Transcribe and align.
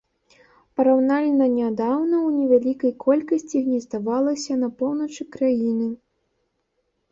Параўнальна 0.77 1.45
нядаўна 1.57 2.15
ў 2.27 2.29
невялікай 2.37 2.91
колькасці 3.05 3.63
гнездавалася 3.67 4.59
на 4.65 4.73
поўначы 4.83 5.31
краіны. 5.39 5.93